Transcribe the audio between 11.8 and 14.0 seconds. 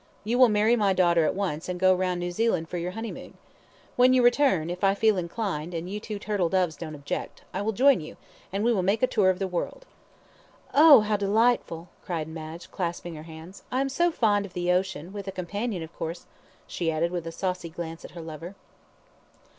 cried Madge, clasping her hands. "I am